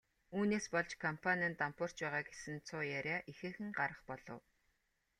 [0.37, 4.41] Үүнээс болж компани нь дампуурч байгаа гэсэн цуу яриа ихээхэн гарах болов.